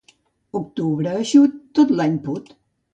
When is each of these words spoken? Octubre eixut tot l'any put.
Octubre 0.59 1.13
eixut 1.21 1.63
tot 1.81 1.95
l'any 2.01 2.21
put. 2.29 2.55